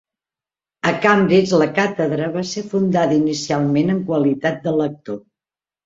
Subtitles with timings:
[0.91, 5.27] A Cambridge la càtedra va ser fundada inicialment en qualitat de lector.